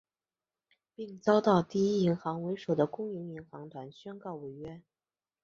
[0.95, 4.81] 并遭到第一银行为首的公营银行团宣告违约。